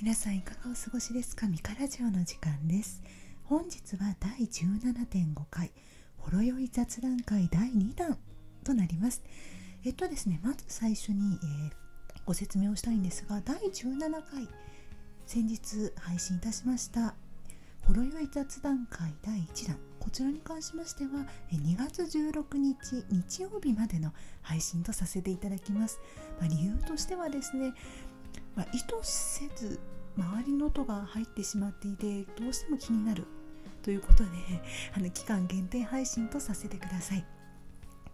[0.00, 1.48] 皆さんいかがお過ごしですか？
[1.48, 3.02] ミカラジオの時間です。
[3.46, 5.72] 本日は第17.5回
[6.18, 8.16] ほろ酔い雑談会第2弾
[8.62, 9.24] となります。
[9.84, 11.72] えっとですねまず最初に、えー、
[12.24, 13.98] ご説明をしたいんですが第17
[14.30, 14.48] 回
[15.26, 17.16] 先日配信いたしました
[17.82, 19.76] ほろ酔い雑談会第1弾。
[19.98, 21.10] こちらに関しましては
[21.52, 26.00] 2月16日日曜日までの配信とさせていただきます、
[26.40, 27.74] まあ、理由としてはですね
[28.58, 29.78] まあ、意図せず
[30.16, 33.24] 周りの音が入ってしまっていてどうしても気になる
[33.82, 34.30] ということで
[34.96, 37.24] あの期間限定配信とさせてください。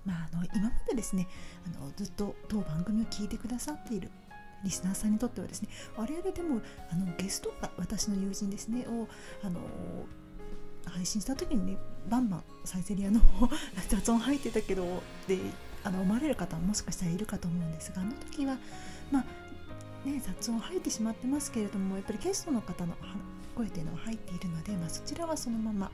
[0.05, 1.27] まあ、あの今までですね
[1.67, 4.11] あのずっと当番組を聞いてくださっている
[4.63, 9.09] リスナーさんにとってはですね我々でもあのゲストが私の友人ですねを
[9.43, 9.61] あの
[10.85, 11.79] 配信した時にね
[12.11, 13.23] バンバンサイゼリアの
[13.89, 15.39] 雑音入ってたけどで
[15.85, 18.59] あの思われる方ももしかしたらいるかと思うんですがあの時は
[19.11, 19.25] まあ
[20.05, 22.95] ね、雑音入ってしまってますけれどもやっぱりゲストの方の
[23.55, 25.91] 声というのは入っているので、まあ、そちらはそのまま、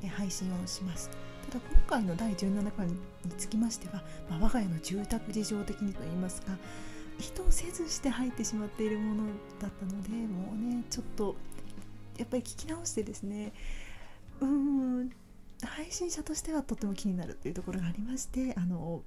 [0.00, 1.10] ね、配信をします。
[1.50, 2.96] ただ今回の第17回に
[3.36, 6.52] つきましては、まあ、我が家の住宅事情的にといいますか
[7.18, 9.24] 意図せずして入ってしまっているもの
[9.60, 11.36] だったのでもうねちょっと
[12.18, 13.52] やっぱり聞き直してですね
[14.40, 15.10] うーん
[15.62, 19.02] 配信者としてはとても気になるというところがありましてあの、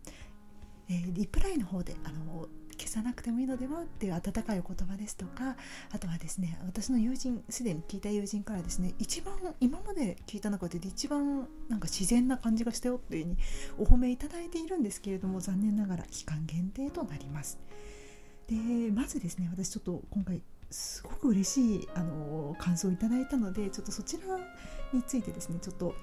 [0.89, 2.47] えー、リプライの方であの
[2.89, 5.55] 消さなくてもいいのではっていう温かいお言葉ですとか
[5.91, 13.37] あとはですね私の友人すでに聞いた友人からですね一番今まで聞いた中で一番なんか自然な感じがしたよっていううに
[13.77, 17.59] お褒めいただいているんですけれども残念ながら期間限定となります。
[18.47, 18.55] で
[18.91, 24.39] まずですね私ちょっと今回すごく嬉しいあの感想をいただいたのでちょっとそちら
[24.91, 25.93] についてですねちょっと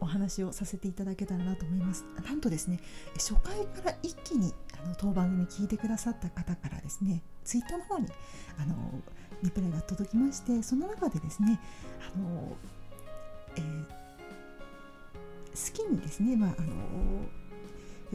[0.00, 2.04] お話をさせていただけたらなと思います。
[2.24, 2.80] なんとですね
[3.14, 4.54] 初回から一気に
[4.86, 8.06] あの当番組聞いてくださった方からですねツイッターの方に
[8.58, 8.74] あの
[9.42, 11.60] リプライが届きましてその中でですね
[12.14, 12.56] あの、
[13.56, 13.84] えー、
[15.72, 16.72] 好きにですね、まあ、あの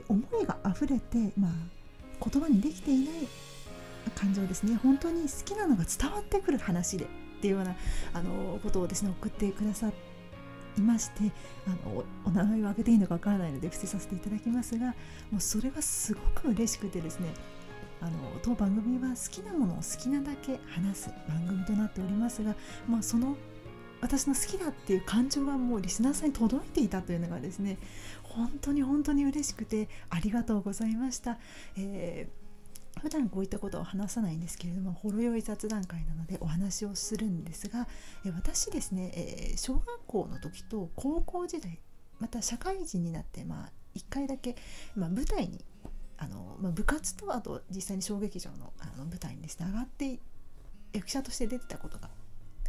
[0.08, 1.52] 思いが溢れて、まあ、
[2.30, 3.28] 言葉にできていない
[4.16, 7.08] 感情ですね本当に好きなのが伝わってくる話でっ
[7.42, 7.76] ていうような
[8.14, 10.11] あのことをですね送ってくださって
[10.78, 11.32] いまして
[11.68, 14.88] あのお名前を挙げていいのかわからないので伏せさせていただきますが
[15.32, 17.34] もうそれはすごく嬉しくてですね
[18.02, 18.12] あの
[18.42, 22.56] 当番組は好きなものを好きなだけ話す番組となっておりますが、
[22.90, 23.38] まあ、その
[24.02, 27.78] 私の好きだっていう感情がもうリスナーさんに届いていたというのがですね
[28.24, 31.38] 本当に本当に嬉しくてありがとうございました。
[31.78, 32.41] えー
[33.00, 37.88] 普段こういったことを話さないんですけれどもほろ酔い雑談会なのでお話をするんですが
[38.35, 41.80] 私ですね、え、小学校の時と高校時代
[42.19, 44.56] また社会人になってまあ1回だけ、
[44.96, 45.63] まあ、舞台に
[46.18, 50.19] あの、まあ、部活とあと実際に小劇場のあの舞台にですね上がって
[50.94, 52.09] 役者として出てたことが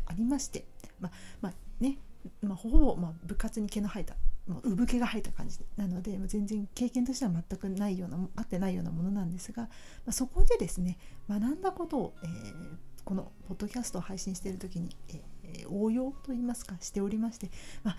[0.06, 0.64] ありまして
[1.00, 1.98] まあまあね、
[2.42, 4.16] まあ、ほぼ、まあ、部活に毛の生えた
[4.46, 9.68] もう産毛が生えた感じなので全然経験としては全くないような合ってないようなものなんですが、ま
[10.08, 10.98] あ、そこでですね
[11.28, 17.50] 学んだことを、えー、このポッドキャストを配信している時に、えー、応用といいますかしておりまして、
[17.84, 17.96] まあ、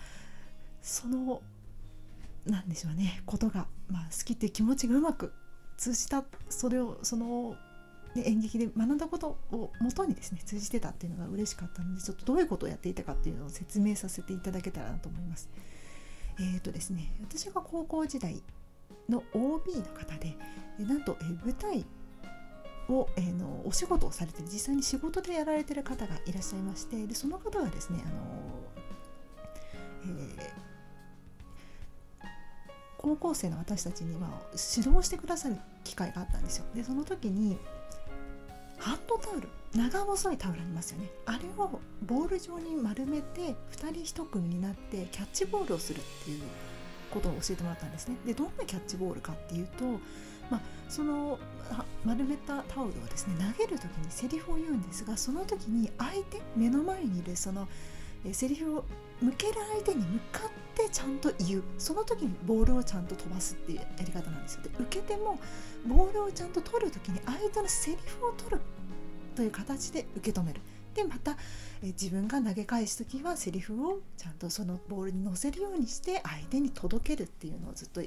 [0.82, 1.40] その
[2.46, 5.32] 何でしょうねことが、まあ、好きって気持ちがうまく
[5.78, 7.56] 通じたそれをその
[8.14, 15.48] で演劇で学んだことをもとにですね通じてたっていうのが嬉しかったのでちょっとどういうことをやっていたかっていうのを説明させていただけたらなと思います。
[16.38, 18.42] えーとですね、私が高校時代
[19.08, 20.36] の OB の方で
[20.78, 21.84] なんと、え舞台
[22.88, 28.14] を、えー、のお仕事をされて実際に仕事でやられてる方がいらっしゃいましてでその方がですね、あの
[30.06, 30.38] えー、
[32.98, 34.30] 高校生の私たちに、まあ、
[34.76, 36.64] 指導してくださる機会があったんですよ。
[36.74, 37.58] でその時に
[38.84, 41.10] ハンドタオル長細いタオルありますよね。
[41.24, 43.54] あれをボール状に丸めて2
[44.04, 46.42] 人1組になってキャッチボールをするっていう
[47.10, 48.16] ことを教えてもらったんですね。
[48.26, 49.84] でどんなキャッチボールかっていうと、
[50.50, 51.38] まあ、その
[52.04, 57.66] 丸めたタオルをですね投げる時にセリフを言うんですがその時に相手目の前にいるその
[58.32, 58.84] セリフを
[59.22, 61.62] 向ける相手に向かってちゃんと言う。
[61.78, 64.62] その時にボールをちゃんと飛ばすっていうやり方なんですよ。
[64.64, 65.38] で受けても
[65.86, 68.60] ボールをちゃんと取る時に相手のセリフを取る
[69.34, 70.60] という形で受け止める。
[70.94, 71.36] でまた
[71.82, 78.00] え自分が投げ返す時はセリフをちゃんとそのボールに乗せるようにして相手に届けるっていうのをずっと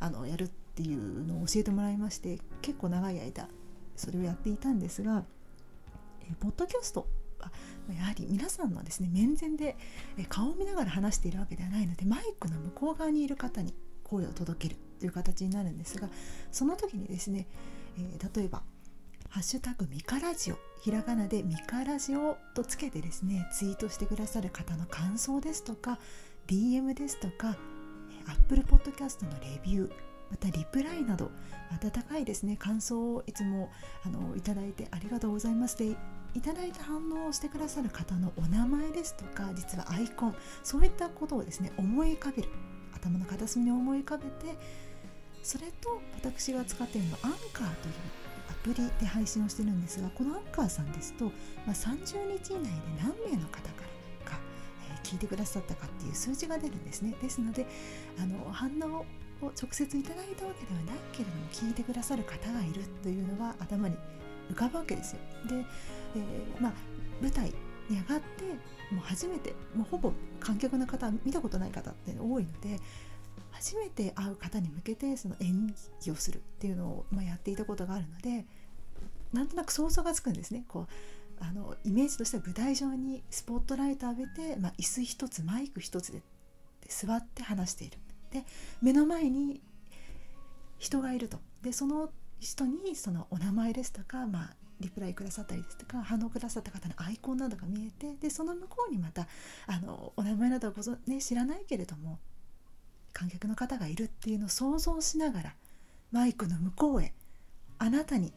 [0.00, 3.48] あのやるっていうのを教えてもらいまして結構長い間
[3.94, 5.24] それをやっていたんですが
[6.22, 7.06] えポッドキャスト
[7.40, 7.50] は
[7.94, 9.76] やはり皆さんのですね面前で
[10.28, 16.08] 顔を見ながら話しているわけではないのでマイクの向こう側にいる方に声を届けるという形になるんですが
[16.50, 17.46] その時にですね、
[17.98, 18.62] え、例えば
[19.30, 25.98] ハッシュタグミカラジオひらがなでミカラジオとつけてですねツイートしてくださる方の感想ですとか
[26.46, 27.56] DM ですとか
[28.26, 29.92] Apple Podcast のレビュー
[30.30, 31.30] またリプライなど
[31.70, 33.70] 温かいですね感想をいつも
[34.04, 35.76] あのいただいてありがとうございます。
[35.76, 35.94] で
[36.34, 42.48] いただいた反応をしてくださる方のお名前ですとか実はアイコンそういったことをですね思い浮かべる
[42.94, 44.56] 頭の片隅に思い浮かべて
[45.42, 47.94] それと私が使っているのアンカーという
[48.62, 51.30] プリで配信をしてるんですがこのアンカーさんですと、ま
[51.68, 52.70] あ、30日以内で
[53.02, 53.84] 何名の方か
[54.24, 54.38] らか、
[54.90, 57.66] えー、聞いてくださったかっていう数字が出るんですねですので
[58.18, 59.04] あの反応
[59.40, 63.96] を直接いただいたわけではないけれども聞いてくださる方がいるというのは頭に
[64.50, 65.20] 浮かぶわけですよ。
[65.48, 65.56] で、
[66.16, 66.72] えー、まあ、
[67.20, 67.52] 舞台
[67.88, 68.44] に上がって
[68.94, 72.80] もう初めてもうほぼ観客の方見たことない方って多いので
[73.50, 78.46] 初めて会う方に向けてその演技をするっていうのを、まあ、やっていたことがあるので
[79.32, 80.64] なんとなく想像がつくんですね。
[80.68, 80.92] こう
[81.40, 86.22] あのイメージとしては舞台上にスポットライト浴びて、まあ、椅子一つマイク一つで
[86.88, 87.98] 座って話している
[88.32, 88.44] で
[88.82, 89.62] 目の前に
[90.78, 99.26] 人がいるとでその人にそのお名前ですとか、まあ、リプライくださったりですとか反応くださった方のアイコンなどが見えてでその向こうにまた
[99.66, 102.18] あのお名前などはごぞ、ね、知らないけれども
[103.12, 105.54] 観客の方がいるっていうのを想像しながら
[106.12, 107.12] マイクの向こうへ
[107.78, 108.32] あなたに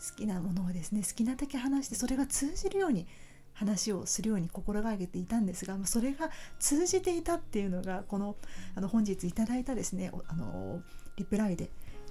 [0.00, 3.06] 好きなものをですね好きなだけ話してそれが通じるように
[3.52, 8.36] 話をするように心がけていたんですがそれが通じていたっていうのがこの
[8.74, 10.80] あの本日いただいたですねあの
[11.16, 11.70] リプライで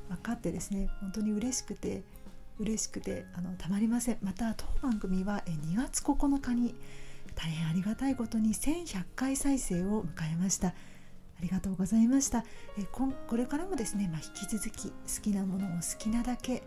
[0.09, 2.03] 分かってですね本当に嬉しくて
[2.59, 4.17] 嬉しくてあのたまりません。
[4.21, 6.75] また当番組は2月9日に
[7.35, 10.73] 大変ありがたいことに1100回再生を迎えました。
[11.39, 12.43] ありがとうございました
[12.77, 16.63] えここれからもですね、まあ、引き続き好きなものを好きなだけ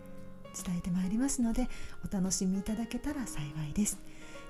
[0.65, 1.69] 伝えてまいりますので
[2.09, 3.99] お楽しみいただけたら幸いです。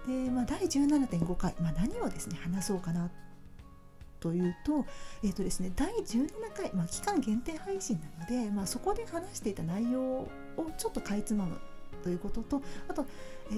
[0.07, 3.11] で、まあ、第17.5回、まあ、何をですね話そうかな
[4.21, 4.85] というと,、
[5.23, 10.29] えーとですね、第17回、まあ、期間限定配信なので、まあ、そこで話していた内容を
[10.79, 11.59] ちょっとかいつまむ
[12.03, 13.07] ということとあと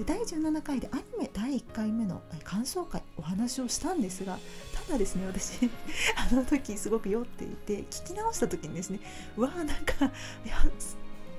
[0.05, 4.37] 第17回でアニメ第1回目の感想会お話をしたんですが
[4.85, 5.69] ただですね私
[6.31, 8.99] あの時すごく酔っていて聞き直した時にですね
[9.37, 10.05] うわーなんか
[10.45, 10.55] いや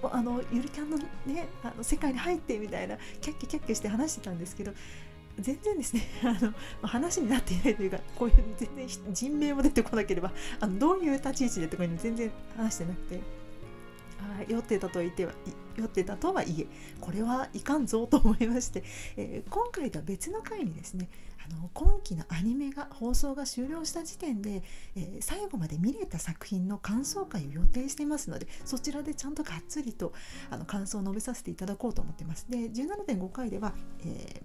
[0.02, 4.72] あのゆるキャンのねあの世界に入ってみたいなキャッキャキャッキャして話してたんですけど
[5.38, 13.35] 全然ですね あの話になっていないというかこういう全然人名も出てこなければあのどういう立ち位置でとかに全然話してなくて。
[14.20, 15.32] あ酔ってたと言っては
[15.76, 16.66] 酔ってたとはいえ
[17.00, 18.82] これはいかんぞと思いまして、
[19.16, 21.08] えー、今回とは別の回にですね
[21.48, 24.62] あの今期のアニメが放送が終了した時点で、
[24.96, 30.12] えー、最後まで見れた作品の感想会を予定していますのでそちらでちゃんとがっつりと
[30.50, 32.46] あの感想を述べさせていただこうと思ってます。
[32.50, 33.74] で17.5回では、
[34.04, 34.42] え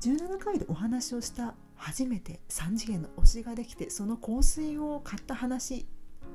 [0.00, 5.86] ー、17回でお話をした初めて3次元の推しができてその香水を買った話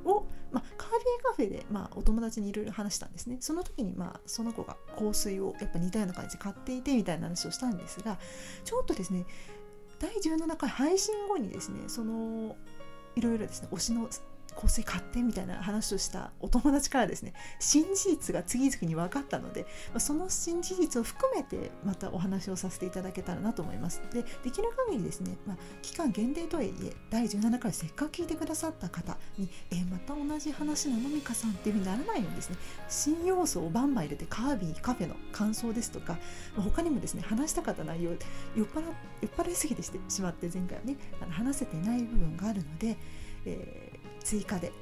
[0.06, 3.38] を、まあ、カービーカフェで、まあ、お友達にいろいろ話したんですね。
[3.40, 8.20] その時に、まあ、その子が香水をやっぱ似たような感じで買っていてみたいな話をしたんですが
[8.64, 9.26] ちょっとですね
[10.00, 12.56] 第17回配信後にですねその
[13.16, 14.08] いろいろですね推しの
[14.60, 24.02] 香水買ってみたいな話をしたお友達からですね新事実が次々に分かったので、まその新事実を含めてまたお話をさせていただけたらなと思います。
[24.12, 32.58] でできる限りですね、まあ、期間限定とはいえ第17回せっかく聞いてくださった方に、え、また同じ話なのみかさんっていう風にならないようにですね
[32.90, 36.18] 新要素をバンバン入れてカービィカフェの感想ですとか、
[36.56, 38.12] ま、他にもですね話したかった内容
[38.56, 38.82] 酔っ払
[39.22, 42.98] 酔っ払いすぎてしてしまって前回はねあの話せていない部分があるので、
[43.46, 43.97] えー
[44.28, 44.74] 追加で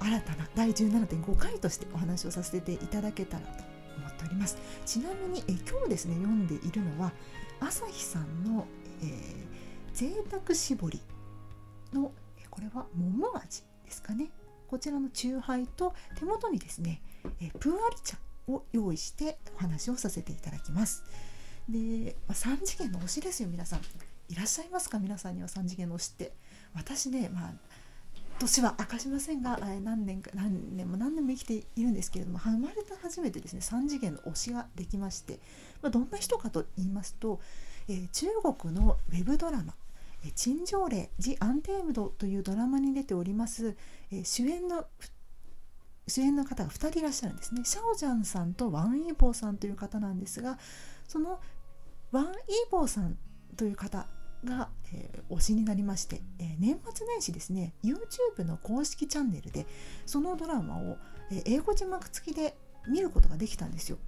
[0.00, 3.62] 新たな第17.5回としてお話をさせていただけたらと
[3.96, 4.58] 思っております。
[4.84, 7.12] ちなみにえ今日ですね読んでいるのは
[7.60, 8.66] 朝日さんの、
[9.00, 9.08] えー、
[9.92, 11.00] 贅沢搾り
[11.92, 12.10] の
[12.50, 14.30] これは桃味ですかね。
[14.66, 17.02] こちらのチューハイと手元にですね、
[17.40, 18.16] え、プーアリ茶
[18.48, 21.04] を用意してお話をさせていただきます。
[21.68, 23.80] で、まあ、3次元の推しですよ皆さん。
[24.28, 24.98] いらっしゃいますか？
[24.98, 26.32] 皆さんには3次元の推しって。
[26.74, 27.52] 私ねまあ
[28.42, 35.38] 年は明かしませんが、え何年か何年も何年も生きているんですけれども生まれて初めてですね3次元の推しができまして、
[35.80, 37.40] まあ、どんな人かと言いますと、
[37.88, 38.26] えー、中
[38.58, 39.74] 国のウェブドラマ
[40.26, 43.76] 「え、陳情令ジ・アンテームド」というドラマに出ております、
[44.10, 44.86] えー、主演の
[46.08, 47.64] 主演の方が2人いらっしゃるんですね。
[47.64, 50.58] シャオジャンさんとワン・イーボーさんという方なんですが
[51.06, 51.40] その
[52.10, 52.32] ワン・イー
[52.70, 53.16] ボーさん
[53.56, 54.08] という方
[54.44, 59.66] が、えー、推しになりまして、えー、年末年始ですね YouTube の公式チャンネルで
[60.06, 60.96] そのドラマを、
[61.30, 62.56] えー、英語字幕付きで
[62.88, 63.98] 見ることができたんですよ。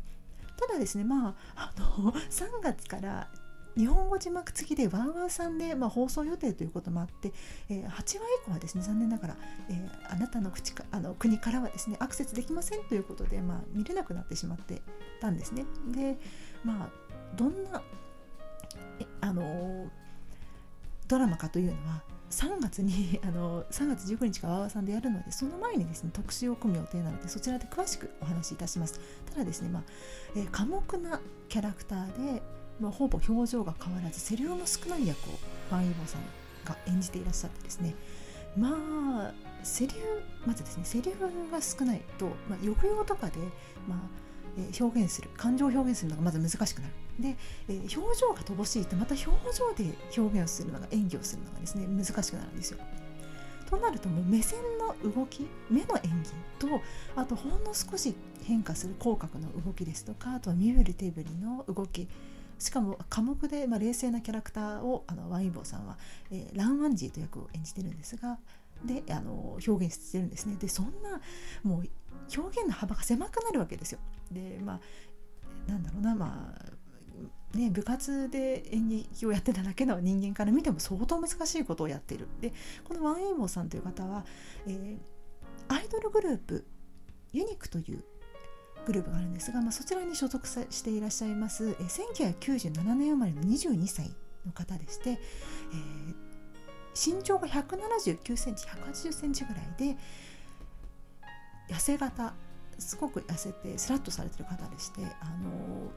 [0.56, 3.28] ただですねまああの3月から
[3.76, 7.32] 日本語字幕付きでワンワンさんで、まあ、放送予定ということもあって、
[7.68, 9.36] えー、8話以降はですね残念ながら、
[9.68, 14.80] えー、あなたの口かあの国からはですねアクセスできませんということで、まあ、見れなくなってしまって
[15.20, 15.64] たんですね。
[15.88, 16.18] で
[16.64, 17.82] まあどんな
[19.00, 19.90] えあの
[21.08, 29.00] ドラマかというのは3月に あの3月19日からわわさんでやるのでその前にですね特集を組む予定なのでそちらで詳しくお話しいたします。
[29.30, 29.82] ただですねまあ、
[30.34, 32.42] えー、寡黙なキャラクターで
[32.80, 35.32] まあ、ほぼ表情が変わらずセリフの少ない役を
[35.70, 36.22] ファン・イボさん
[36.64, 37.94] が演じていらっしゃってですね。
[38.56, 39.32] まあ
[39.62, 39.98] セリフ
[40.46, 43.38] まずですねセリフが少ないと、まあ、抑揚とかで、
[43.88, 43.98] まあ
[44.58, 46.94] えー、表現する感情を表現するのがまず難しくなる。
[47.18, 47.36] で、
[47.68, 52.78] えー、表情が乏しいとまた表情で表現をするのが演技をするのがですね難しくなるんですよ。
[53.70, 56.82] となるともう目線の動き目の演技と
[57.16, 62.08] あとほんの少し変化する口角の動きですとかあとは身振り手振りの動き。
[62.56, 65.98] しかも寡黙で、まあ、冷静なキャラクターをあのワインボーさんは、
[66.30, 68.38] えー、ラン・ワンジーという役を演じてるんですが
[68.84, 70.56] であの表現してるんですね。
[70.56, 71.20] でそんな
[71.62, 71.88] もう
[72.36, 73.98] 表現の幅が狭くなるわけですよ。
[74.30, 76.73] でまあなんだろうなまあ
[77.54, 82.28] ね、部活で演劇をやってただけの人間から見ても相当難しいことをやっている。
[82.40, 82.52] で
[82.84, 84.24] このワンエ・イーボーさんという方は、
[84.66, 84.98] えー、
[85.68, 86.64] アイドルグループ
[87.32, 88.04] ユニックという
[88.86, 94.14] グループがあるんですが、まあ、そちらに所属していらっしゃいます、え1997年生まれの22歳
[94.46, 99.96] の方でして、えー、身長が179センチ180センチぐらいで
[101.70, 102.34] 痩せ型
[102.78, 105.90] すごく痩せてスラッとされてる方でしてあの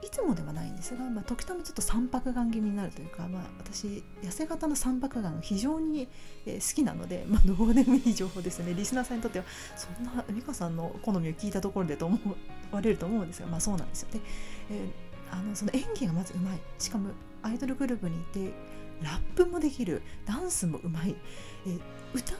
[0.00, 6.08] いつもではないんですが、まあ、時たまちょっと三白眼気味になるというか、まあ、私痩せ型の三白眼が非常に、
[6.46, 8.74] 好きなので、まあ、どうでもいい情報ですね。
[8.74, 9.44] リスナーさんにとっては
[9.76, 12.18] そんな美香さんの好みを聞いたところでと思
[12.70, 14.08] われると思うんですが、まあ、そうなんですよ。
[14.12, 14.20] で、
[14.70, 16.58] えー、あのその演技がまずうまい。
[16.78, 17.10] しかも
[17.42, 18.52] アイドルグループにいて
[19.02, 20.02] ラップもできる。
[20.24, 21.14] ダンスもうまい、
[21.66, 21.80] えー、
[22.14, 22.34] 歌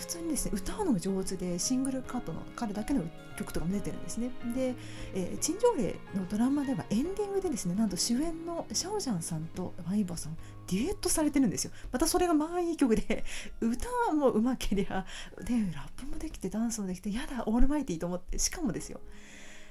[0.00, 3.02] 普通にですね歌うのも上手でシングルカットの彼だけの
[3.36, 4.30] 曲とかも出てるんですね。
[4.54, 4.74] で、
[5.14, 10.36] え、陳情令のドラマではエンディングでですねなんと主演のシャオジャンさんとワイバーさん
[10.68, 11.72] デュエットされてるんですよ。
[11.92, 13.24] またそれがまあいい曲で
[13.60, 15.04] 歌もうまけりゃ
[15.44, 19.00] でラップもできてダンスもできてやだオールマイティーと思ってしかもですよ、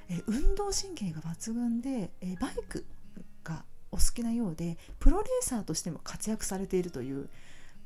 [0.09, 2.85] えー、運動神経が抜群で、えー、バイク
[3.43, 7.29] がお好きなようでプロレーサーとしても活躍されているという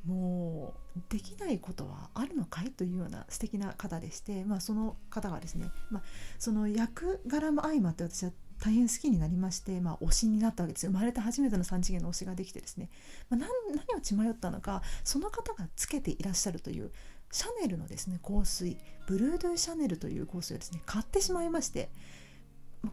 [0.05, 6.03] もうできないことはあるのかいというような素敵な方でして、まあ、その方がですね、まあ、
[6.39, 12.89] その役柄も相まって私は大変好きになりまして、まあ、推しになったわけです生まれて初めての3次元の推しができてですね、
[13.29, 16.91] まあ、何何を血迷ったのかその方がつけていらっしゃるという
[17.31, 18.77] シャネルのですね香水。
[19.07, 21.89] ブルードゥ・シャネルという香水をですね買ってしまいまして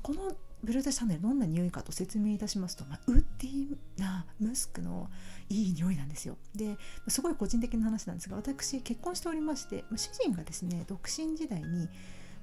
[0.03, 5.09] このブルードシャネルどんな匂いかと説明いたしますと、まあ、ウッディなムスクの
[5.49, 6.37] いい匂いなんですよ。
[6.55, 6.77] で
[7.09, 11.89] すごい個人的な話なんですが私結婚しておりまして主人がですね独身時代に、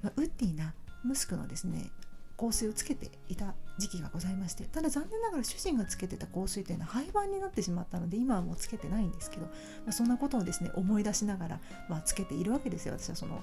[0.02, 1.90] まあ、ウッディなムスクのですね
[2.38, 9.50] 香水をつけていた時期がございましてただ残念ながら主人がつけてた香水というのは廃盤になってしまったので今はもうつけてないんですけど、ま
[9.88, 12.94] あ、そんなことをですね思い出しながら、まあ、つけているわけですよ。
[12.96, 13.42] 私はその、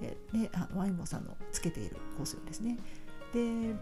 [0.00, 2.78] えね、あワインボさんのつけている香水をですね。
[3.32, 3.74] で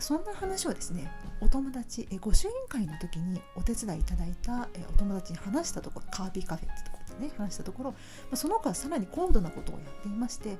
[0.00, 7.96] そんな話をですねお友達え御朱印会の時にお手伝いいただいたえお友達に話したところカービィカフェってところでね話したところ、ま
[8.32, 10.56] あ、その子はさらに高度なことをやっていまして、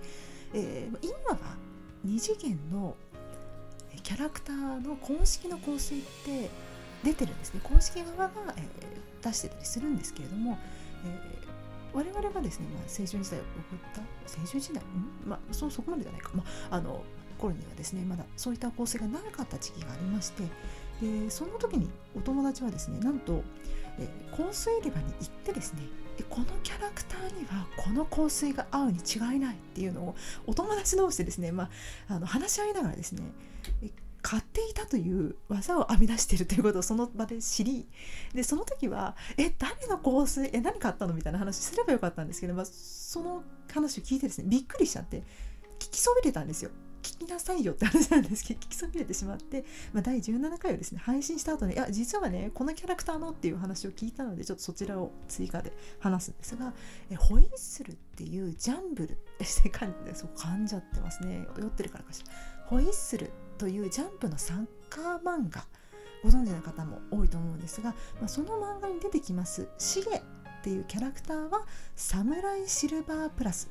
[0.54, 1.38] えー、今は
[2.06, 2.96] 2次元の
[4.02, 6.50] キャラクターの公式の香水って
[7.04, 7.60] 出てるんですね。
[7.62, 10.58] 公式側が、えー、出してたりするんですけれども、
[11.04, 14.00] えー、我々がですね、まあ、青春時代を送った
[14.40, 14.82] 青春時代、
[15.24, 17.02] まあ、そそこまでじゃないか、まあ、あの
[17.38, 20.42] 頃にはですねまだそういった構成がなかった時期がありまして
[21.00, 23.44] でその時にお友達はですねなんと、
[24.36, 25.82] 香水売り場に行ってですね
[26.16, 30.16] でこのキャラクターにはこの香水が合うに違いないっていうのを
[30.46, 31.70] お友達同士でですね、ま
[32.08, 33.22] あ、あの話し合いながらですね
[34.20, 37.86] 買っていたという技を編み出しているということをその場で知り
[38.34, 45.22] でその時は「え誰の香水え何買ったの?」みたいな話すればよかったんですけど、まあ、その話を聞いてですねびっくりしちゃって
[45.78, 46.70] 聞きそびれたんですよ。
[47.18, 56.72] 聞きなさいよって話なんですけど聞きそびれてしまって、まあ、第17回をですね配信した後にいや実はねこのキャラクターのっていう話を聞いたのでちょっとそちらを追加で話すんですが
[57.10, 61.46] えホイッスルっていうジャンブルして感じでそう噛んじゃってますね。
[61.58, 62.32] 酔ってるからかしら。
[62.66, 65.64] ホイッスルというジャンプのサッカー漫画
[66.22, 70.20] ご存知の方も多いと思うんですが、まあ、その漫画に出てきますシゲっ
[70.62, 71.64] ていうキャラクターは
[71.96, 73.70] サムライシルバープラス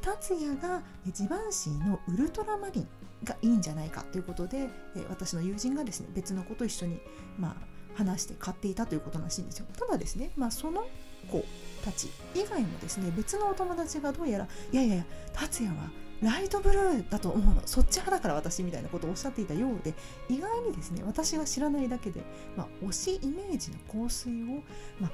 [0.00, 2.88] 達也がジバンシーのウルトラマリン
[3.24, 7.00] がいいんじゃないかということで、え私の友人がですね別の子と一緒に、
[7.38, 7.54] まあ、
[7.94, 9.66] 話して買っていたということらしいんですよ。
[9.78, 10.86] ただですね、まあ、その
[11.30, 11.44] 子
[11.84, 15.90] たち以外もですね別のお友達がどうやらいやいやいや達也は
[16.22, 17.62] ライトブルーだと思うの。
[17.66, 19.94] そっち派だから私みたいなことをおっしゃっていたようで
[20.28, 22.22] 意外にですね私が知らないだけで、
[22.56, 24.62] まあ、推しイメージの香水を、
[24.98, 25.10] まあ、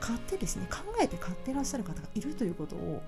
[0.00, 3.02] 買ってですね考えて買ってらっしゃる方がいるということを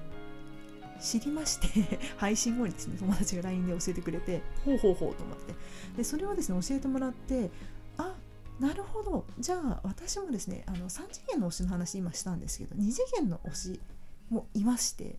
[1.01, 5.15] 知りまして 配信後にですね友達が LINE で教えてくれてほうほうほう。
[5.15, 5.55] と思って。
[5.97, 7.51] でそれをですね教えてもらって
[7.97, 8.15] あ
[8.61, 9.25] なるほど。
[9.39, 13.81] じゃあ私もですねあの3次元の推しの話今したんですけど2次元の推し
[14.31, 15.19] もいまして、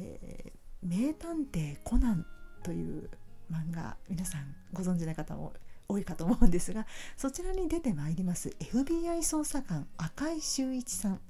[0.00, 2.26] えー、名探偵コナン
[2.62, 3.10] という
[3.50, 5.52] 漫画皆さんご存知の方も
[5.88, 6.86] 多いかと思うんですが
[7.16, 11.20] そちらに出てまいります FBI 捜査官赤井秀一さん。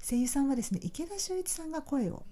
[0.00, 2.22] 声優さんはですね池田秀一さんが声を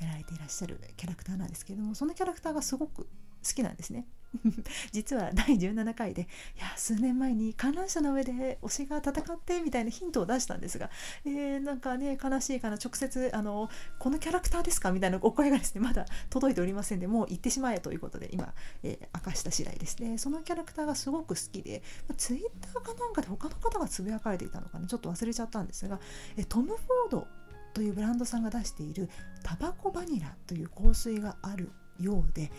[0.00, 3.08] やられていらっしゃるキャラクターなんですけれどもそのキャラクターがすごく好
[3.54, 4.06] きなんですね。
[4.90, 6.26] 実は第17回でい
[6.60, 10.90] や数年前に観覧車の上で推しが戦ってみたいなヒントを出したんですが、
[11.24, 13.70] えー、なんかね悲しいかな直接あの
[14.00, 14.90] このキャラクターですか？
[14.90, 20.18] みたいなお声がですねまだ届いておりませんでもう行ってしまえということで今、えー、明かした次第ですね。
[20.18, 24.88] そのキャラクターがすごく好きで、まあ、ツイッターかなんかで他の方がつぶやかれていたのかな？
[24.88, 26.00] ちょっと忘れちゃったんですが、
[26.36, 27.28] え、トム・フォード
[27.74, 29.10] というブランドさんが出している
[29.42, 32.50] タバコバニラという香水があるようで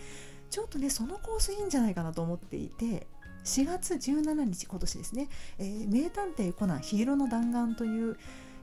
[0.50, 3.08] ちょっとねその香水いいんじゃないかなと思っていて
[3.46, 8.18] 4月17日今年ですね「えー、名探偵コナンヒーローの弾丸」という、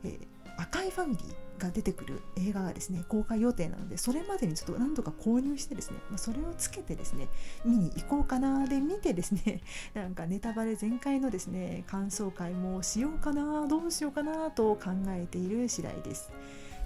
[0.05, 0.27] えー、
[0.63, 7.29] 赤いファミリーが出てくる映画がですね公開予定なのでそれまでにちょっと何とか購入してですね、ま、それをつけてですね
[7.65, 9.61] 見に行こうかなで見てですね
[9.95, 16.31] なんかネタバレ全開のですね感想会もしようかなどうしようかなと考えている次第です。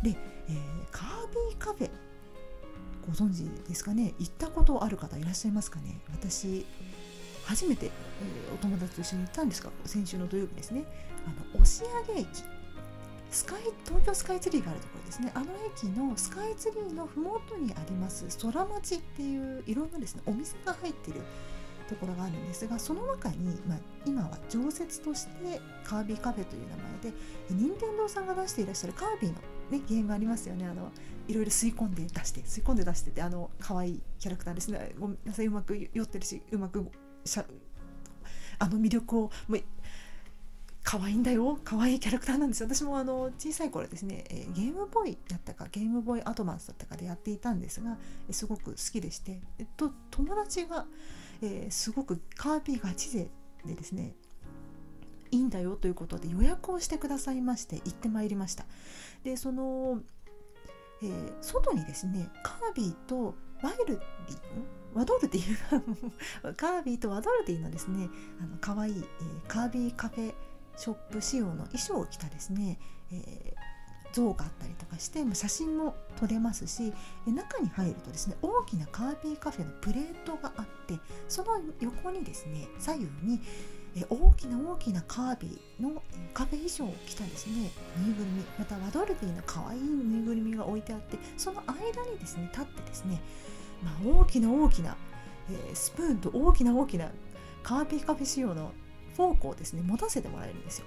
[0.03, 0.11] で、
[0.49, 0.57] えー、
[0.91, 1.91] カービィカフェ
[3.07, 4.15] ご存知ですかね？
[4.19, 6.01] 行ったことある方いらっしゃいますかね？
[6.13, 6.67] 私
[7.45, 10.85] 初めて、えー、お友達と一緒に行ったんですが先週の土曜日ですね。
[11.27, 12.27] あの押上駅
[13.37, 15.31] スカイ東京スカイツリーがあるところですね。
[15.35, 21.21] あの駅のスカイツリーの麓にあります空町っていういろんなですねお店が入ってる
[21.87, 27.19] ところがあるんですがその中に、まあ、今は常設としてカービィカフェという名前で
[27.51, 29.37] 任天堂さんが出していらっしゃるカービィの、
[29.71, 30.67] ね、ゲームありますよね。
[30.67, 30.91] あの
[31.29, 34.95] いろいろ吸い込んで出して吸い込んで出しててあの可愛いキャラクターですね。
[34.99, 36.87] ごめんなさいうまく酔ってるしうまく
[37.27, 37.45] しゃ
[38.59, 39.61] あの魅力をもう
[40.87, 47.99] 可愛いんだよ可愛いキャラクターなんです私もあの小さい頃ですね、えゲームボーイだったかゲームボーイアドバンスだったかでやっていたんですが
[48.31, 50.87] すごく好きでして、えっと、友達が、
[51.43, 53.29] えー、すごくカービィガチ勢
[53.67, 54.15] でですね
[55.33, 58.65] いいんだよということで予約をしてくださいまして行ってまいりました。
[59.25, 60.01] でその
[61.03, 64.01] えー、外にですねカービィとワイルディ
[64.95, 68.09] ワドルディカービィとワドルディのですね
[68.41, 70.35] あの可愛い、えー、カービィカフェ
[70.77, 72.79] ショップ仕様の衣装を着たですね、
[73.13, 76.93] えー、像があったりとかして写真も撮れますし
[77.27, 83.41] 中に入るとですね大きなカービィカフェのプレートがあってその横にですね左右に
[84.11, 86.03] 大きな大きなカービィの
[86.35, 87.71] カフェ衣装を着たですね
[88.05, 91.77] ぬいぐるみまたワドルディの可愛いぬいぐるみが置いてあってその間
[92.11, 93.23] にですね立ってですね、
[93.83, 94.97] まあ、大きな大きな、
[95.51, 97.11] え、スプーンと大きな大きな
[97.63, 98.73] カービィカフェ仕様の
[99.17, 100.87] フォークをですね持たせてもらえるんですよ。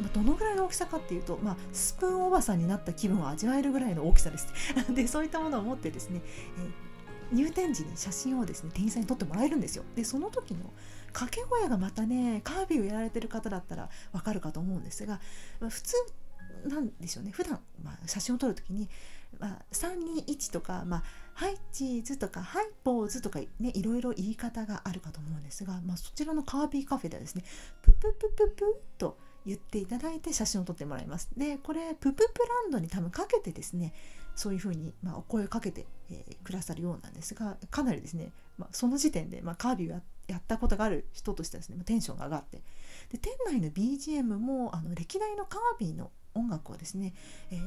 [0.00, 4.48] ま、どのぐらいの大きさかっていうと、まあ、スプーンおばさんになった気分を味わえるぐらいの大きさです。
[4.90, 6.22] でそういったものを持ってですね、
[7.32, 9.84] えー、入店時に写真をですね店員さんに撮ってもらえるんですよ。
[9.94, 10.72] でその時の
[11.12, 15.20] 掛け声がまたねカービィをやられてる方だったらわかるかと思うんですが、
[15.60, 15.94] ま、普通
[16.66, 18.88] なんでしょうね普段、まあ、写真を撮る時に、
[19.38, 21.02] ま、321とか、まあ、
[21.34, 27.44] はいチーズとかはいポーズとかねいろいろ言い方があるかと思うんですが、まあ、そちらのカービィカフェではですね
[27.82, 31.30] プププププと言っていただいて写真を撮ってもらいます。
[31.36, 33.94] でこれプププランドに多分かけてですね
[34.34, 42.58] そういうふうに、まあ、お声をかけて、え、くださるようなんですがかなりですね、まあ、その時点で、まあ、カービィをやったことがある人としてはですね、ま、テンションが上がって
[43.10, 47.14] で店内の BGM もあの歴代のカービィの音楽をですね、
[47.50, 47.60] えー、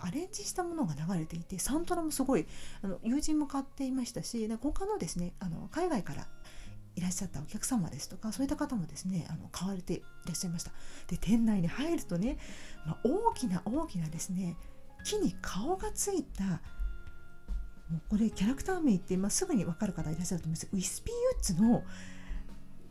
[0.00, 2.46] アレンジしたものが流れていてサントラもすごい
[2.82, 6.26] あの友人も買っていましたし他のですねあの海外から
[6.96, 10.70] いらっしゃったお客様ですとかそういった方もですねあの買われていらっしゃいました。
[11.08, 12.38] で店内に入るとね、
[12.86, 14.56] まあ、大きな大きなですね
[15.04, 16.44] 木に顔がついた
[17.90, 20.68] もうこれキャラクター名って、まあ、すぐに分かる方いらっしゃると思うんです。
[20.72, 21.82] ウィスピーウッズの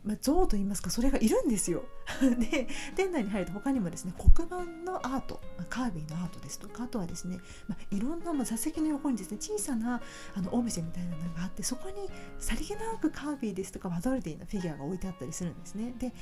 [0.04, 1.84] まあ、像といいますかそれがいるんですよ。
[2.20, 5.40] で店内に入ると他にもですね黒板のアート、
[5.70, 10.02] カービィのアートですとかあとはですね、まあ、いろんな、まあ、座席の横にですね小さな
[10.34, 15.94] あのオブジェみたいなのがあってそこにさりげなくカービィですとかワドルディのフィギュアが置いてあったりするんですね。
[15.98, 16.12] で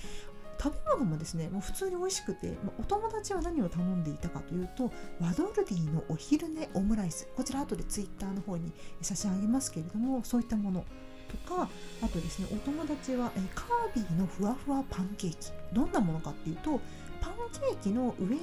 [0.63, 10.85] 食べ物もですねもう普通に美味しくて、まあ、お友達は何を頼んでいたかというとワドルディのお昼寝オムライスこちら後でツイッターの方に写真あげますけれどもそういったもの
[11.33, 11.69] とか
[12.03, 15.37] あとですねお友達はえカービィのふわふわパンケーキ。
[15.73, 16.81] どんなものかっていうと
[17.23, 18.43] パンケーキの上に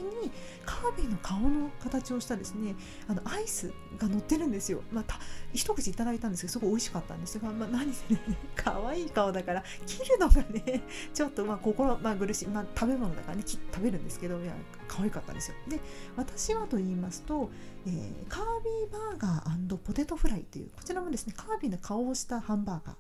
[0.65, 2.75] カービィの顔の形をしたですね
[3.07, 4.81] あのアイスが乗ってるんですよ。
[4.91, 5.19] まあ、
[5.53, 8.19] 一口いただいたんですけどすごい美味しかったんですが、まあ、何せね
[8.55, 10.81] 可愛い顔だから切るのがね
[11.13, 14.53] ちょっとまあ心、まあ、苦しい、まあ、食べ物だからね食べるんですけどいや
[14.87, 15.57] 可愛かったんですよ。
[15.67, 15.79] で
[16.15, 17.49] 私はと言いますと、
[17.85, 22.95] えー、カービィバーガーポテトフライというこちらもですねカービィの顔をしたハンバーガー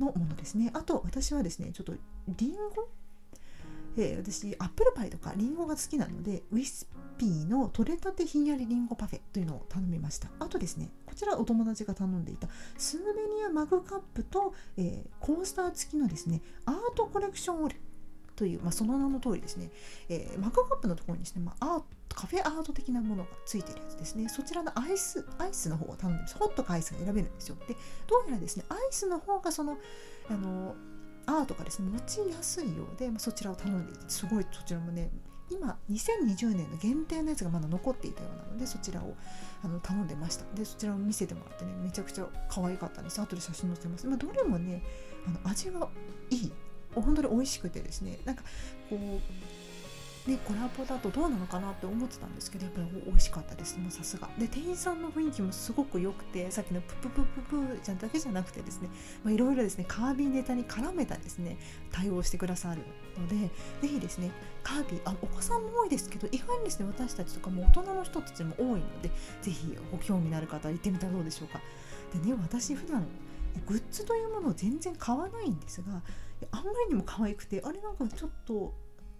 [0.00, 1.94] のものですねあと私はですねちょっと
[2.28, 2.88] リンゴ
[3.96, 10.28] えー、私アップルパイとかリンゴが好きなのでウィスピーの取れたてひんやりリンゴパフェというのを頼みました。
[10.40, 17.76] あとですねこちらお友達が頼んでいたスーベニアマグカップと、えー、コースター付きのですねアートコレクションオレ
[18.36, 19.70] という、まあ、その名の通りですね、
[20.08, 21.82] えー、マグカップのところにですね、まあ、アー
[22.14, 24.28] カフェアート的なものがついてるやつですね。
[24.28, 26.36] そちらのアイスアイスの方を頼んでます。
[26.36, 27.56] ホットかアイスが選べるんですよ。
[27.66, 27.74] で
[28.06, 29.78] どうやらですねアイスの方がその
[30.28, 30.76] あの
[31.26, 35.10] アートがですね持ちやすいようで、まあ、そちらを頼んでいてすごいそちらもね
[35.50, 39.14] 今2020年の限定のやつがまだ残っていたようなのでそちらを
[39.62, 40.44] あの頼んでました。
[40.54, 43.20] でそちらを見せてもらってねめちゃくちゃ可愛かったんです。
[43.20, 44.82] 後で写真載せます、まあ、どれもね
[45.26, 45.88] あの味が
[46.30, 46.52] いい。
[46.94, 48.42] 本当に美味しくてですねなんか
[48.88, 49.20] こう
[50.26, 54.30] ね、コラボだとどうなのかなって思ってたんですけどやっぱり美味しかったですもうさすが。
[54.38, 58.88] で店員さんの雰囲気もすごく良くてさっきのプププププじゃだけじゃなくてですね
[59.26, 61.58] いろいろですねカービィネタに絡めたですね
[61.92, 62.80] 対応してくださる
[63.18, 63.50] ので
[63.82, 64.30] ぜひですね
[64.62, 69.10] カービィあお子さんも多いですけど意外にですね私たちとかも大人の人たちも多いので
[69.42, 71.60] ぜひご興味のある方は行ってみたらどうでしょうか。
[72.14, 73.06] でね私普段
[73.66, 76.02] グッズというものを全然買わないんですが
[76.50, 78.74] あんまりにも可愛くてあれなんかちょっと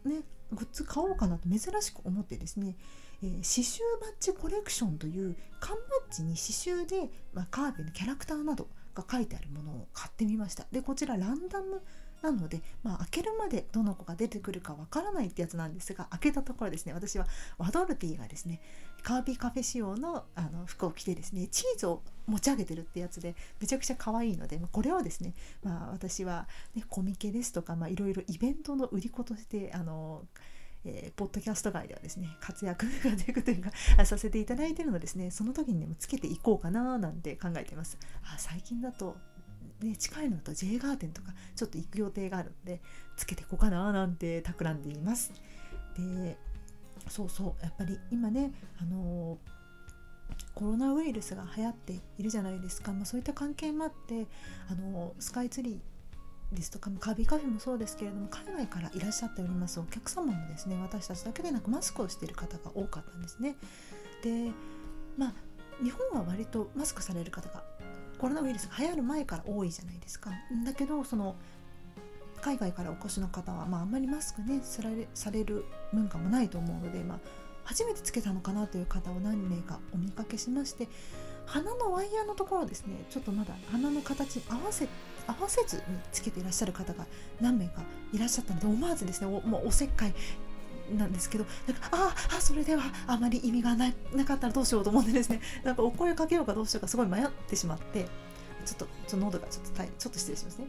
[0.04, 2.76] ねグッズ買おうかなと珍しく思ってですね、
[3.22, 10.66] えー、刺繍バッジコレクションという缶バッジに刺繍で、まあ、カービィのキャラクターなどが書いてあるものを買ってみました。
[10.70, 11.82] でこちらランダム
[12.24, 17.26] なので、まあ、開けるまでどの子が出てくるかわからないってやつなんですが開けたところですね私は
[17.58, 18.60] ワドルティがですね
[19.02, 30.22] カービィカフェ仕様のあの服を着てですねチーズを持ち上げてるってやつでめちゃくちゃ可愛いので、まあ、これをですね、まあ、私は、ね、コミケですとかいろいろイベントの売り子としてあの
[30.86, 37.98] えー、ポッドキャスト界ではですね活躍がということがさせていただいてるのですねその時にでもつけていこうかななんて考えてます。
[38.22, 39.16] あ最近だと
[39.84, 42.80] ね、近いのだと J ガーデンとかちょっと行く予定があるので
[43.16, 45.32] つけていこうかななんて企んでいます。
[45.96, 46.36] で
[47.08, 49.38] そうそうやっぱり今ね、あの
[50.54, 54.26] コロナウイルスが流行っているじゃないですか、まあ、そういった関係もあって、
[54.70, 63.56] あのスカイツリーですとかカービィカフェもそうですけれども海外からいらっしゃっておりますお客様もですね私たちだけでなくマスクをしている方が多かったんですね。
[64.22, 64.50] で
[65.16, 65.34] まあ
[65.82, 67.64] 日本は割とマスクされる方が
[68.18, 70.30] コロナウイルスが流行る前から多いじゃないですか。
[70.64, 71.36] だけどその
[72.40, 77.18] 海外からお越しの方は、まあ、あんまりマスクねされされる文化もないと思うので、まあ、
[77.64, 80.88] 初めてつけたのかなという方を何名かお見かけしまして
[81.46, 84.88] 鼻のワイヤーのところですねちょっとまだ鼻の形に合わせ
[85.26, 87.06] 合わせずにつけていらっしゃる方が
[87.40, 90.14] 何名かいらっしゃったので思わずですねおもうおせっかい
[90.92, 93.90] なんですけどなんかああそれではあまり意味がな
[94.24, 98.06] かったらどうしようと思ってですね なんかお声かけようかどうしようかすごい迷ってしまって
[98.66, 100.66] ちょっとちょ喉がちょっとちょっと失礼しますね。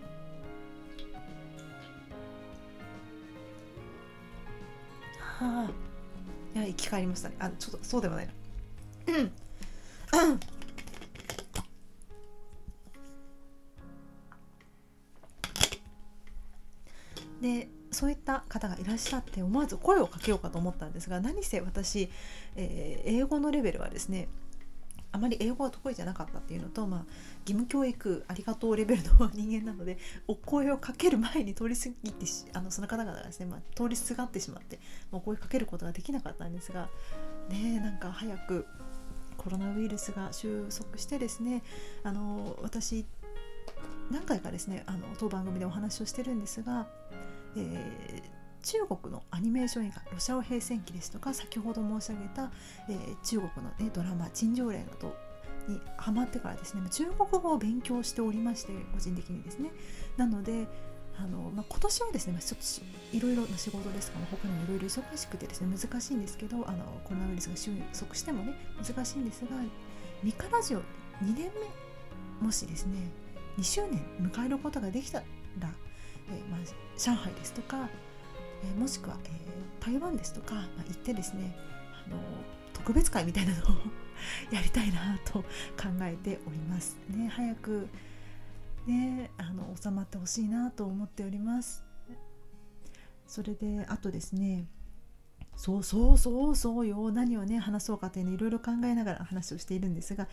[5.19, 5.69] は
[6.56, 7.36] あ、いや生き返りましたね。
[7.39, 8.34] あちょっとそうではないな。
[9.17, 9.32] うん。
[17.41, 22.10] でそういった方がいらっしゃって思わず声をかけようかと思ったんですが何せ私、
[22.58, 24.28] えー、英語のレベルはですね
[25.14, 27.00] あまり英語が得意じゃなかったっていうのと、まあ、
[27.48, 34.78] 義務教育ありがとうレベルの人間なのでお声をかける前に通り過ぎてあのその方々がですね、まあ、通りすがってしまって、
[35.12, 36.90] まあ、お声かけることができなかったんですが
[37.50, 38.66] ねなんか早く
[39.38, 41.64] コロナウイルスが収束してですね
[42.04, 43.06] あの私
[44.12, 46.88] 何回かですねあの当番組でお話をしてるんですが
[47.56, 48.22] えー、
[48.63, 52.52] 中国のアニメーション映画「ロシアオ平戦記」ですとか先ほど申し上げた、
[52.89, 55.15] えー、中国の、ね、ドラマ「陳情令」など
[55.68, 59.72] にハマってからですね中国語を勉強しておりまして個人的にですね。
[60.18, 60.68] なので
[61.18, 62.60] あのまあ、今年はですね、まあ、ちょっ
[63.12, 68.54] といろいろな仕事ですとか、他にもいろいろ忙しくてですね難しいんですけどあのコロナウイルスが収束してもね
[68.86, 69.52] 難しいんですが
[70.24, 70.84] ミカラジオ2
[71.34, 71.50] 年
[72.41, 73.10] 目もしですね
[73.58, 75.20] 2周年迎えることができた
[75.60, 75.70] ら、
[76.30, 76.60] えまあ、
[76.98, 77.90] 上海ですとか、
[78.64, 79.30] え、もしくは、え、
[79.80, 81.56] 台湾ですとか、まあ、行ってですね
[82.06, 82.18] あの
[82.74, 83.78] 特別会みたいなのを
[84.52, 85.46] やりたいなと考
[86.02, 87.28] えておりますね。
[87.28, 87.88] 早く
[88.88, 91.84] ねあの収まってほしいなと思っております。
[93.28, 94.68] それであとですね
[95.56, 97.12] そうそうそうそうよ。
[97.12, 100.28] 何をね話そうかというのいろいろ考えながら話をしているんですが、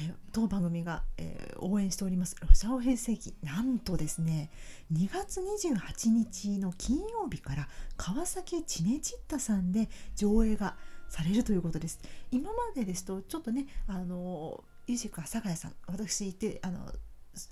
[0.00, 2.36] え当番組が、えー、応援しております。
[2.40, 4.50] ロシアオ編成記なんとですね
[4.92, 10.76] 2月28日の金曜日から川崎チネチッタさんで上映が
[11.08, 12.00] されるということです。
[12.30, 16.92] 今までですとちょっとねあのユージク阿佐ヶ谷さん私いてあの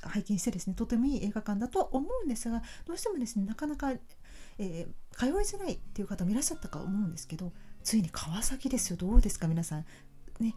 [0.02, 3.92] 拝見してですねとてもいい映画館だと思うんですがどうしてもですねなかなか、
[4.58, 7.52] えー、通いづらいっていう方もいらっしゃったか思うんですけど
[7.82, 8.96] ついに川崎ですよ。
[8.96, 9.84] どうですか皆さん。
[10.40, 10.54] ね。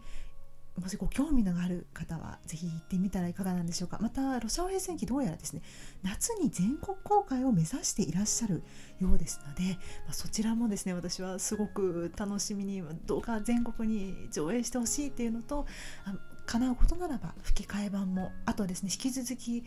[0.80, 3.98] もしご興味のある方はぜひ行ってみたらいかがなんでしょうか。
[4.00, 5.62] またロシアオ平戦記どうやらですね
[6.02, 8.62] 夏に全国公開を目指していらっしゃる
[9.00, 15.66] ようですので、まあ、そちらもですね私はすごく楽しみにどうか全国に上映してほしいっていうのと
[16.46, 19.64] 叶うことならば吹き替え版もあとはですね引き続き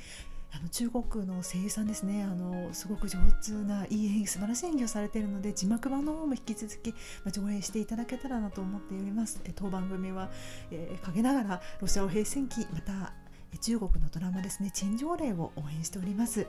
[0.51, 2.23] あの中国の声優さんですね。
[2.23, 6.95] あのすごく上手ないい演技素晴らしい演技をされているので字幕版の方も引き続き、ま
[7.27, 9.41] あ、上映していただけたらなと思っております。
[9.45, 10.29] え当番組は、
[10.71, 13.13] えー、陰ながらロシアを平戦期また
[13.61, 16.39] 中国のドラマですねチェンジョーレイを応援しております。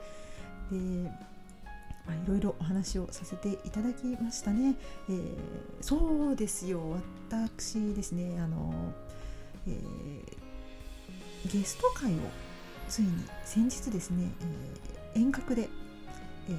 [0.71, 1.11] で
[2.07, 4.75] まあ、いろいろお話をさせていただきましたね。
[5.07, 5.25] えー、
[5.81, 6.81] そうですよ。
[7.29, 8.73] 私ですねあの、
[9.67, 12.17] えー、ゲスト会を
[12.91, 14.29] ついに先日ですね、
[15.15, 15.69] えー、遠隔で、
[16.49, 16.55] えー、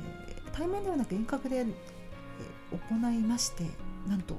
[0.52, 1.66] 対面ではなく遠隔で、え、
[2.90, 3.64] 行いまして
[4.08, 4.38] なんと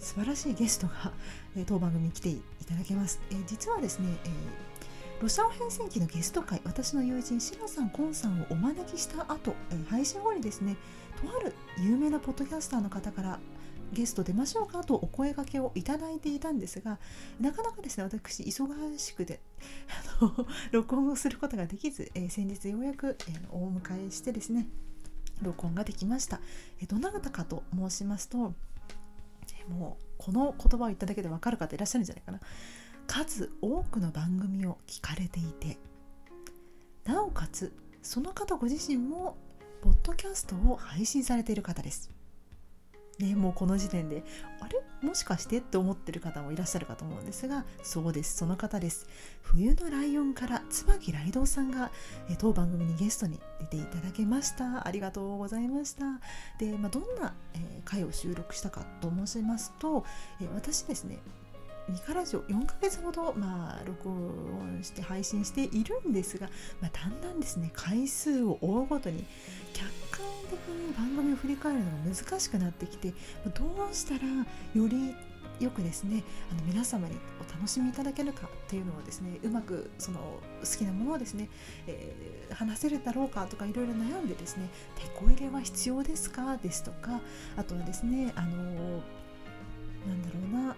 [0.00, 1.12] 素晴らしいゲストが、
[1.56, 4.28] え、当番組に来ていただけます、え、実はですね、え、
[5.22, 10.76] ロシアオ変遷期のゲスト会私の友人シラさんコンさんをお招きした後、え、配信後にですね
[11.22, 13.38] とある有名なポッドキャスターの方から
[13.92, 16.98] ゲスト出ましょうかとお声掛けをいただいていたんですが
[17.40, 19.40] なかなかですね私忙しくて
[20.20, 24.68] あの 録音をすることができず、えー、先日ようやく、えー、お迎えしてですね
[25.42, 26.40] 録音ができました、
[26.80, 28.54] えー、どなたかと申しますと、
[29.66, 32.40] えもうこの言葉を言っただけで分かる方いらっしゃるんじゃないかな。
[33.06, 35.78] 数多くの番組を聞かれていて
[37.04, 37.72] なおかつ
[38.02, 39.36] その方ご自身も
[39.82, 42.19] ポッドキャストを配信されている方です。
[43.20, 44.24] ね、もうこの時点で
[44.60, 44.80] あれ？
[45.06, 49.06] もしかしてって思ってる方もいらっしゃるかと思うんですがそうですその方です。
[49.42, 51.90] 冬のライオンから椿ライドウさんが、
[52.28, 54.86] え当番組にゲストに出ていただけました。
[54.86, 56.04] ありがとうございました。
[56.58, 60.04] で、まあ、どんな、えー、回を収録したかと申しますと、
[60.40, 61.18] えー、私ですね
[61.90, 66.48] ミカラジオ4ヶ月ほど、まあ、録音して配信しているんですが、
[66.80, 69.24] まあ、だんだんですね回数を追うごとに
[69.72, 73.12] 客観的に番組を振り返るのが難しくなってきて
[73.54, 74.20] どうしたら
[74.74, 75.14] より
[75.58, 81.50] よくですねあの皆様にお楽しみいただけるかっていうのをですねうまくその好きなものをですね、
[81.86, 86.56] えー、話せるだろうかとかいろいろ悩んでですね手こ入れは必要ですか？
[86.56, 87.20] ですとか
[87.56, 90.76] あとはですねあのなんだろうな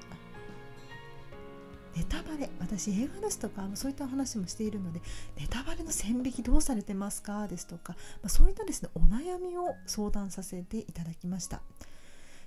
[1.97, 5.01] ネタバレ私映画ですとかそういった話もしているので
[5.39, 7.47] ネタバレの線引きどうされてますか？
[7.49, 11.61] ですとか、まあ、そういったですねお悩みを相談させていただきました。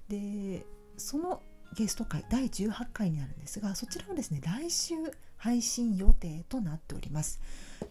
[0.09, 0.65] で
[0.97, 1.41] その
[1.75, 4.95] ゲスト会第18回になるんですがそちらはですね来週
[5.37, 7.39] 配信予定となっております。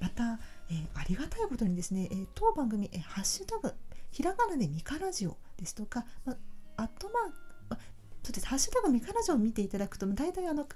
[0.01, 0.40] また、
[0.71, 3.75] えー、ありがたいことにですね、えー、当番組、えー、ハッシュタグ
[4.11, 6.33] ひらがなでミカラジオですとか、ま
[6.77, 7.83] あ、アットマーク
[8.23, 8.47] そうです。
[8.47, 10.67] ハッシュタグミカラジオを見ていただくと大体あの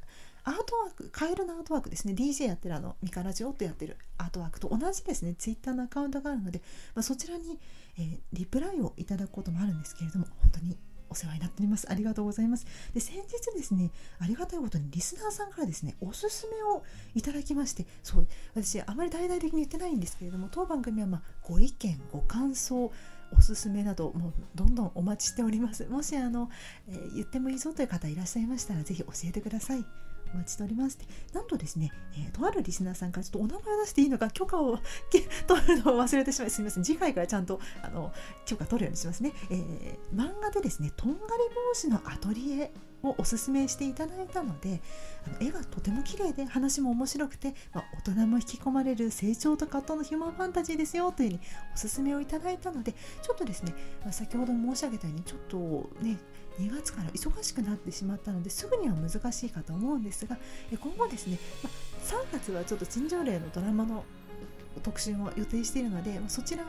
[0.44, 6.60] アートワークカエルのアートワークですね DJ やってるあのミカラジオとやってるアートワークと同じですねツイッターのアカウントがあるので、
[6.94, 7.58] まあ、そちらに、
[7.98, 10.76] えー、リプライをいただくこともあるんですけれども本当に
[11.10, 11.90] お世話になっております。
[11.90, 12.66] ありがとうございます。
[12.92, 16.82] で、先日ですね、ありがたいことにリスナーさんからですね、おすすめを
[17.14, 22.92] いただきまして、そう、私、あまり大々的に言ってないんですけれども、当番組は、まあ、ご意見、ご感想、
[23.36, 26.48] おすすめなどもうどんどんお待ちしておりますもしあの、
[26.88, 29.84] えー、言ってもいいぞという方いらっしゃいましたらぜひ教えてください
[30.34, 30.98] お待ちしております
[31.32, 34.78] なんとですね、えー、とあるリスナーさんからちょっとお名前を出していいのか許可を
[35.46, 38.12] 取るのを忘れてしまいすみません次回からちゃんとあの
[38.46, 41.22] 許可取るようにしますね、えー、漫画でですねとんがり
[41.70, 44.80] 帽子のアトリエをおすすめしていただいたので
[45.26, 51.40] あの絵がとても綺麗で話も面白くて、まあ、大人も引き込まれる成長と葛藤のヒューマンファンタジーですよというふうに
[51.74, 55.58] おすすめをいただいたのでちょっとですね、まあ、先ほど申し上げたようにちょっと
[56.02, 56.18] ね
[56.58, 60.36] 2月から忙しくなってしまったのですぐには難しいかと思うんですが
[60.70, 64.04] 今後ですね、まあ、3月はちょっと陳情例のドラマの
[64.82, 66.64] 特集を予定しているので、ま、そちら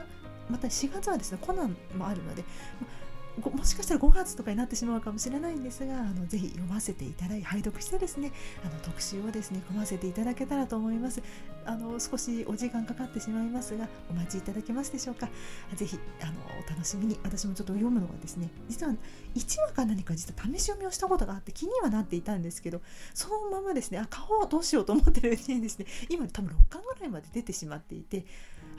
[0.49, 2.43] また4月はですねコナンもあるので、
[2.81, 2.87] ま
[3.37, 8.33] もしかしたら5月とかになってしまうかもしれないんですがあのぜひ読ませていただい拝読してですね
[8.65, 11.21] あの特集をですね組ませていただけたらと思います。
[11.65, 15.29] あの少しお時間かかってしまいますがお待ちいただけますでしょうか。
[15.75, 16.33] ぜひあの
[16.65, 17.19] お楽しみに。
[17.23, 18.93] 私もちょっと読むのがですね実は
[19.35, 22.81] 1話か何か実は試し読みをしたことがあって気にはなっていたんですけど
[23.13, 28.25] そのままですねあ顔をどうしようと思ってるうちにですね今多分6巻ぐらいまで出てしまっていて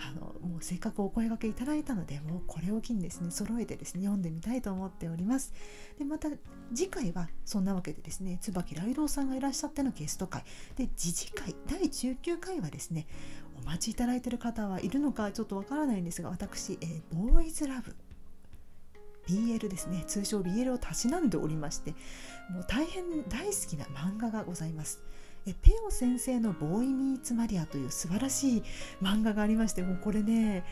[0.03, 5.53] あのもうせっかくお声がけいただいたのでもうこれを機にですね揃えてですね読んでみたいと思っております。
[5.99, 6.29] でまた
[6.75, 10.45] 次回はそんなわけでですね椿雷道さんがいらっしゃってのゲスト会。
[10.77, 13.07] で次次回第19回はですね
[13.63, 17.95] お待ちいただいている方はいるのかちょっとわからないんですが私、えー、ボーイズラブ。
[19.29, 20.03] BL ですね。
[20.07, 21.95] 通称 BL をたしなんでおりまして
[22.51, 25.01] もう大変大好きな漫画がございます。
[25.47, 28.63] えペオ先生の「ボーイ・ミーツ・マリア」という素晴らしい
[29.03, 30.65] 漫画がありましてもうこれね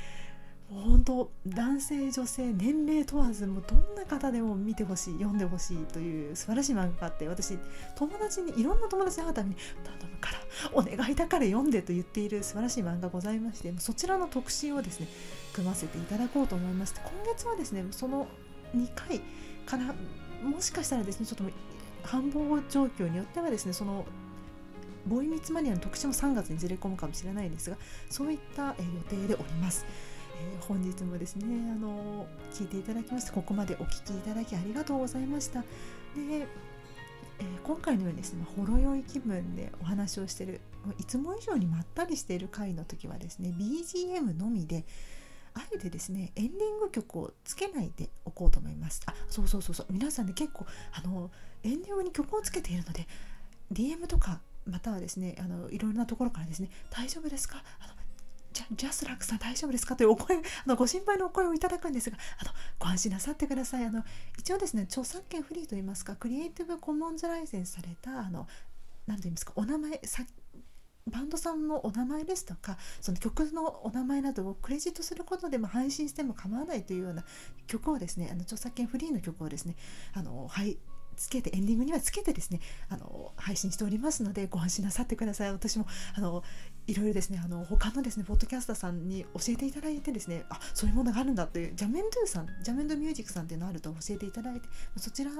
[0.70, 7.58] 本当男性女性年齢問わずもうどんな方でも見てほしい読んでほしいという素晴らしい漫画があって私
[7.94, 10.38] 友達にいろんな友達に会うたに頼むから
[10.74, 15.08] お願いだから読んでと言っている素晴らしい漫画ございましてそちらの特集をですね
[15.54, 18.28] 組ませていただこうと思いまして今月はですねその
[18.76, 19.22] 2回
[19.64, 19.94] から
[20.46, 21.44] もしかしたらですねちょっと
[22.02, 24.04] 繁忙状況によってはですねその
[25.08, 27.76] ボーイミツマニアの特集も3月にずれ込むかもしれないですが
[28.10, 28.74] そういった予
[29.08, 29.86] 定でおります。
[30.40, 35.62] えー、本日もですねあの聞いていただきましてここまでお聞きいただきありがとうございました。
[35.62, 36.46] で
[37.40, 40.60] えー、今回のようにですねほろ酔い気分でお話をしてる
[40.98, 44.84] いつも以上にまったりしている回の時はですね BGM のみで
[45.54, 51.30] あえてですねエンディング曲をつけないでおこうと思いますあそうそうそうそう皆さんね結構あの
[51.62, 53.06] エンディングに曲をつけているので
[53.72, 57.62] DM とかまたはですねあのいろいろなところからですね大丈夫ですか？
[57.80, 57.94] あの
[58.52, 59.96] ジャジャスラックさん大丈夫ですか？
[59.96, 63.84] というお声あのご心配のお声をいただくんですがあのご安心なさってください。
[63.84, 64.04] あの
[64.38, 68.46] 一応ですね著作権フリーといいますかクリエイティブコモンズライセンスされたあの
[69.06, 70.24] 何て言いますかお名前さ
[71.10, 77.24] バンドさんのお名前ですとかその曲のお名前などをクレジットすることでも配信しても構わないというような
[77.66, 79.74] 曲をですねあの著作権フリーの曲をですね
[80.12, 80.76] あの、はい、
[81.18, 85.52] つけてエンディングにはつけてですねあの配信しておりますのでご安心なさってください。
[85.52, 86.42] 私もあの
[86.86, 95.38] いろいろですねあの他のですねポッドキャスターさんに教えていただいてですねあそういうものがあるんだというジャメンドゥさんジャメンドミュージックさんっていうのあると教えていただいてそちらで、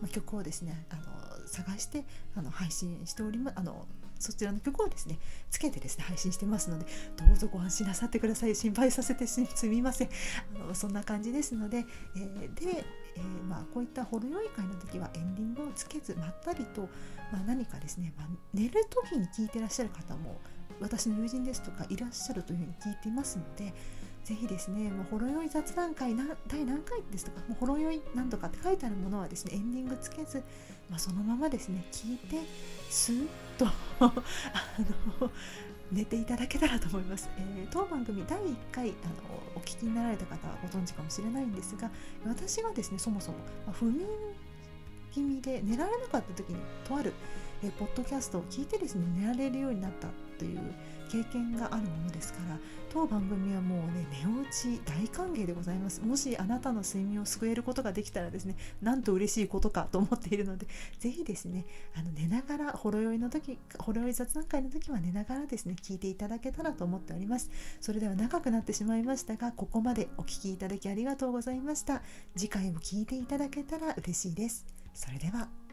[0.00, 1.02] ま曲をですねあの
[1.48, 2.04] 探して
[2.36, 3.54] あの配信しております。
[3.58, 3.86] あの
[4.20, 5.18] そちらの曲をですね
[5.50, 8.54] つけてですね配信してますのでどうぞご安心なさってください。
[8.54, 10.08] 心配させてすみません。
[10.62, 11.84] あのそんな感じですので、
[12.16, 12.84] えー、で、
[13.16, 16.82] えー、まあ、こういった程よい会の時はエンディングをつけずまったりと、
[17.32, 20.40] まあ、何かですね、まあ、寝る時に聞いてらっしゃる方も
[20.80, 23.72] 私の友人ですとかいらっしゃるというふうに聞いていますので
[24.24, 30.42] ぜひですね、もうほろ酔い雑談会な第何回ですとか、もうほろ酔いなんとかって書いてあるものはですね、エンディングつけず、
[30.88, 32.38] まあ、そのままですね、聞いて、
[32.88, 33.66] スーッと
[34.00, 34.12] あ
[35.20, 35.30] の
[35.92, 37.28] 寝ていただけたらと思います。
[37.38, 41.90] えー、当番組第1回あのお聞きになられた方はご存知かもしれないんですが、
[42.26, 44.06] 私はですね、そもそも、まあ、不眠
[45.12, 46.56] 気味で寝られなかった時に
[46.88, 47.12] とある
[47.62, 50.60] えポッドキャストを聞いてですね寝られるようになったという
[51.10, 52.58] 経験があるものですから
[52.92, 56.00] 当番組はもうね寝落ち大歓迎でございます。
[56.00, 60.66] もしあなたの睡眠を救えることができたらですねなんと嬉しいことかと思っているので
[60.98, 61.66] ぜひですね
[61.96, 67.50] あの寝ながらほろ酔いの時ほろ酔い雑談会の時は寝ながらですね聞いていただけたらと思っております。
[67.80, 72.02] それでは長くなってしまいましたがここまでお聴きいただきありがとうございました。
[72.36, 74.64] 次回も聞いていただけたら嬉しいです。
[74.94, 75.63] それでは。